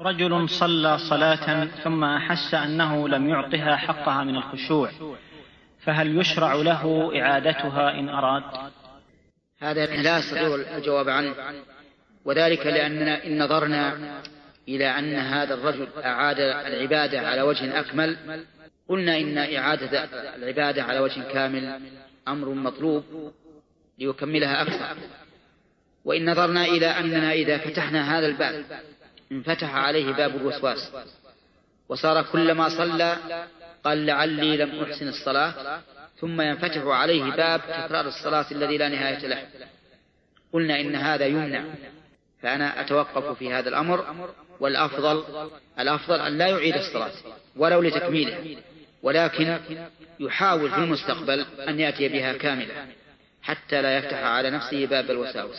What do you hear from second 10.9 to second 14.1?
عنه. وذلك لأننا إن نظرنا